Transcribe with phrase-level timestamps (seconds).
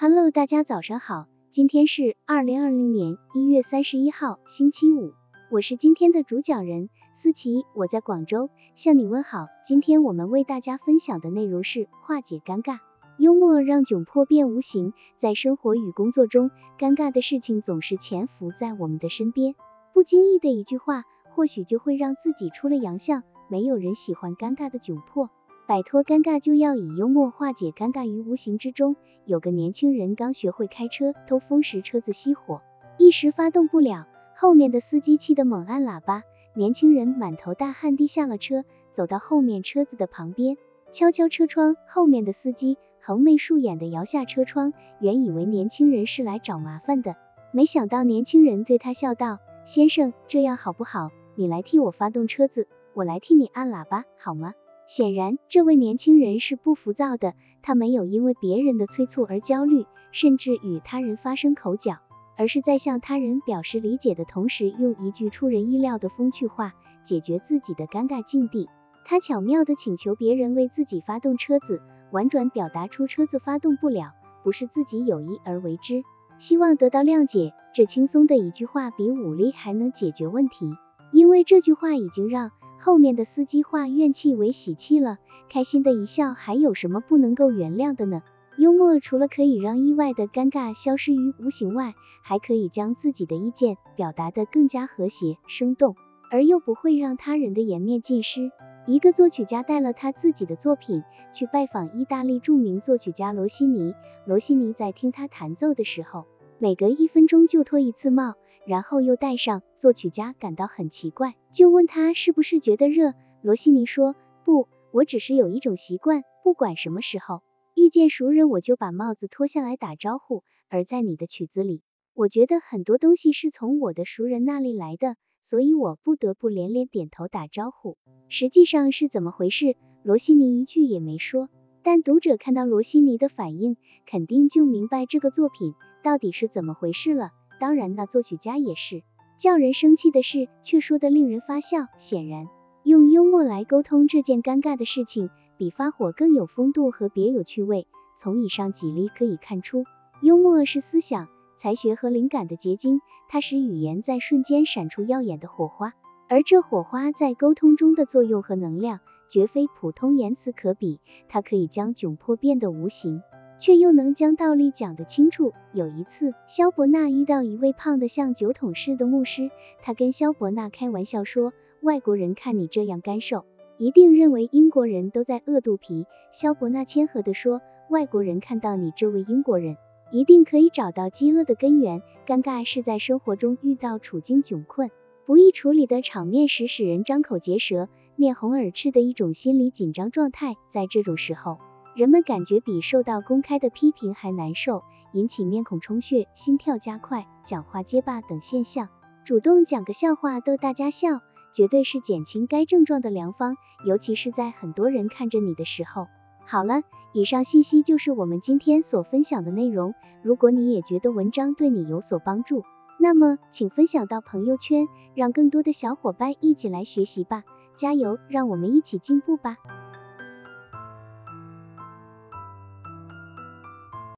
[0.00, 5.12] Hello，大家早上好，今天是二零二零年一月三十一号，星期五，
[5.50, 9.48] 我是今天的主讲人思琪，我在广州向你问好。
[9.64, 12.78] 今天我们为大家分享的内容是化解尴尬，
[13.18, 14.92] 幽默让窘迫变无形。
[15.16, 19.56] 在生活与工作中，尴尬的事情总是潜伏在我们的身边，
[19.92, 21.02] 不经意的一句话，
[21.34, 23.24] 或许就会让自己出了洋相。
[23.48, 25.28] 没有人喜欢尴尬的窘迫。
[25.68, 28.96] 摆脱尴尬就要以幽默化解尴尬于无形之中。
[29.26, 32.62] 有个年轻人刚学会开车，兜风时车子熄火，
[32.96, 36.22] 一时发动不了，后面的司机气得猛按喇叭。
[36.54, 40.56] 年轻人满头大汗地下了车，走到后面车子的旁边，
[40.90, 41.76] 敲敲车窗。
[41.86, 47.14] 后面的司机横眉竖眼地摇下车窗，原以为年轻人是来找麻烦的，
[47.52, 49.38] 没想到年轻人对他笑道
[49.68, 51.10] ：“先生，这样好不好？
[51.34, 54.54] 你来替我发动车子，我来替你按喇叭，好吗？”
[54.88, 61.98] 显然，这位年轻人是不浮躁的，他没有因为别人的催促而焦虑，甚至与他人发生口角，
[62.38, 66.72] 而是在向他人表示理解的同时，用一句出人意料的风趣话
[67.04, 68.70] 解决自己的尴尬境地。
[69.04, 76.02] 他巧妙地请求别人为自己发动车子，婉转表达出车子发动不了，不是自己有意而为之，
[76.38, 77.52] 希望得到谅解。
[77.74, 80.72] 这轻松的一句话，比武力还能解决问题，
[81.12, 82.52] 因为这句话已经让。
[82.88, 85.18] 后面的司机化怨气为喜气了，
[85.50, 88.22] 开心的一笑，还有什么不能够原谅的呢？
[88.56, 95.96] 幽默除了可以让意外的尴尬消失于无形外，还可以将自己的意见表达得更加和谐生动，
[96.30, 98.50] 而又不会让他人的颜面尽失。
[98.86, 101.02] 一个作曲家带了他自己的作品
[101.34, 103.92] 去拜访意大利著名作曲家罗西尼，
[104.24, 106.24] 罗西尼在听他弹奏的时候，
[106.58, 108.36] 每隔一分钟就脱一次帽。
[108.68, 113.14] 然后又戴上，作曲家感到很奇怪，就问他是不是觉得热。
[113.40, 117.40] 罗西尼说，不，我只是有一种习惯，不管什么时候
[117.74, 120.44] 遇见熟人，我就把帽子脱下来打招呼。
[120.68, 121.80] 而在你的曲子里，
[122.12, 127.96] 我觉得很多东西是从我的熟人那里来的，所以我不得不连连点头打招呼。
[128.28, 129.76] 实际上是怎么回事？
[130.02, 131.48] 罗西尼一句也没说，
[131.82, 135.72] 但读者看到罗西尼的反应，肯定就明白这个作品
[136.02, 137.30] 到底是怎么回事了。
[137.58, 139.02] 当然，那作曲家也是
[139.36, 141.86] 叫人生气的事，却说得令人发笑。
[141.96, 142.48] 显然，
[142.82, 147.86] 用幽默来沟通这件尴尬的事情，比发火更有风度和别有趣味。
[148.16, 149.84] 从以上几例可以看出，
[150.22, 155.94] 幽默是思想、才学和灵感的结晶，它使语言在瞬间闪出耀眼的火花，
[156.28, 161.00] 而这火花在沟通中的作用和能量，绝非普通言辞可比。
[161.28, 163.22] 它可以将窘迫变得无形。
[163.58, 165.52] 却又能将道理讲得清楚。
[165.72, 169.50] 有一次，萧伯纳遇到一位胖得像酒桶似的牧师，
[169.82, 171.52] 他跟萧伯纳开玩笑说
[171.82, 173.44] ：“外国人看你这样干瘦，
[173.76, 177.60] 一定认为英国人都在饿肚皮。”萧伯纳谦和地说
[177.90, 179.76] ：“外国人看到你这位英国人，
[180.12, 182.02] 一定可以找到饥饿的根源。
[182.26, 184.90] 尴尬是在生活中遇到处境窘困、
[185.24, 190.56] 不易处理的场面时，使人张口结舌、面红耳赤的一种心理紧张状态。
[190.68, 191.58] 在这种时候，
[191.98, 198.88] 人们感觉比受到公开的批评还难受，引起面孔充血、心跳加快、讲话结巴等现象。
[199.24, 201.22] 主动讲个笑话逗大家笑，
[201.52, 206.06] 绝对是减轻该症状的良方，尤其是在很多人看着你的时候。
[206.46, 206.82] 好了，
[207.14, 209.96] 以上信息就是我们今天所分享的内容。
[210.22, 212.62] 如果你也觉得文章对你有所帮助，
[213.00, 214.86] 那么请分享到朋友圈，
[215.16, 217.42] 让更多的小伙伴一起来学习吧。
[217.74, 219.56] 加油，让我们一起进步吧。